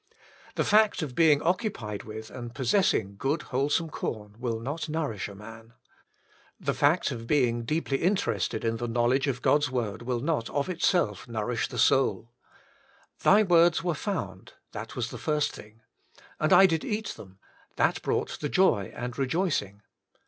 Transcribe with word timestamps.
The 0.55 0.63
fact 0.63 1.03
of 1.03 1.13
being 1.13 1.43
occupied 1.43 2.05
with, 2.05 2.31
and 2.31 2.55
possessing 2.55 3.17
good 3.19 3.43
wholesome 3.53 3.91
corn, 3.91 4.33
will 4.39 4.59
not 4.59 4.89
nourish 4.89 5.27
a 5.27 5.35
man. 5.35 5.73
The 6.59 6.73
fact 6.73 7.11
of 7.11 7.27
being 7.27 7.65
deeply 7.65 7.99
interested 7.99 8.65
in 8.65 8.77
the 8.77 8.87
knowledge 8.87 9.25
Feeding 9.25 9.35
on 9.43 9.43
the 9.43 9.49
Word 9.49 9.57
iii 9.57 9.59
of 9.59 9.61
God's 9.61 9.69
word 9.71 10.01
will 10.01 10.19
not 10.19 10.49
of 10.49 10.69
itself 10.69 11.27
nourish 11.27 11.67
the 11.67 11.77
soul. 11.77 12.31
*' 12.75 13.19
Thy 13.23 13.43
words 13.43 13.83
were 13.83 13.93
found" 13.93 14.53
that 14.71 14.95
was 14.95 15.11
the 15.11 15.19
first 15.19 15.51
thing." 15.51 15.81
And 16.39 16.51
I 16.51 16.65
did 16.65 16.83
eat 16.83 17.09
them 17.09 17.37
''—that 17.75 18.01
brought 18.01 18.39
the 18.39 18.49
joy 18.49 18.91
and 18.95 19.15
rejoicing. 19.19 19.83